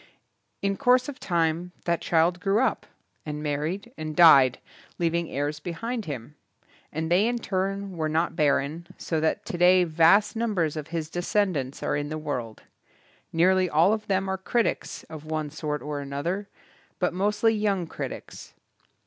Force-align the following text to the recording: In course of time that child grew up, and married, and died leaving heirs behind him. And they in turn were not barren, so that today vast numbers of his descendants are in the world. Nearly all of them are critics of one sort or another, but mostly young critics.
In 0.63 0.77
course 0.77 1.07
of 1.07 1.19
time 1.19 1.73
that 1.85 2.01
child 2.01 2.39
grew 2.39 2.59
up, 2.59 2.87
and 3.23 3.43
married, 3.43 3.93
and 3.99 4.15
died 4.15 4.57
leaving 4.97 5.29
heirs 5.29 5.59
behind 5.59 6.05
him. 6.05 6.33
And 6.91 7.11
they 7.11 7.27
in 7.27 7.37
turn 7.37 7.95
were 7.95 8.09
not 8.09 8.35
barren, 8.35 8.87
so 8.97 9.19
that 9.19 9.45
today 9.45 9.83
vast 9.83 10.35
numbers 10.35 10.75
of 10.75 10.87
his 10.87 11.11
descendants 11.11 11.83
are 11.83 11.95
in 11.95 12.09
the 12.09 12.17
world. 12.17 12.63
Nearly 13.31 13.69
all 13.69 13.93
of 13.93 14.07
them 14.07 14.27
are 14.27 14.39
critics 14.39 15.03
of 15.03 15.23
one 15.25 15.51
sort 15.51 15.83
or 15.83 15.99
another, 15.99 16.49
but 16.97 17.13
mostly 17.13 17.53
young 17.53 17.85
critics. 17.85 18.55